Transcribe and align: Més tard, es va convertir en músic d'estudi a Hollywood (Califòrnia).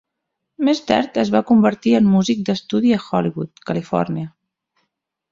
Més 0.67 0.79
tard, 0.91 1.17
es 1.23 1.29
va 1.35 1.41
convertir 1.49 1.93
en 1.97 2.07
músic 2.13 2.41
d'estudi 2.47 2.93
a 2.97 3.01
Hollywood 3.07 3.61
(Califòrnia). 3.71 4.29